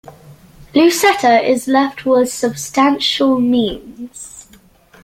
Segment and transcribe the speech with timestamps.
[0.73, 4.47] Lucetta is left with substantial means.